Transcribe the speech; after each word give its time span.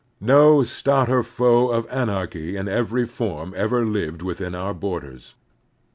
No 0.19 0.63
stouter 0.63 1.21
foe 1.21 1.69
of 1.69 1.85
anarchy 1.91 2.57
in 2.57 2.67
every 2.67 3.05
form 3.05 3.53
ever 3.55 3.85
lived 3.85 4.23
within 4.23 4.55
our 4.55 4.73
borders. 4.73 5.35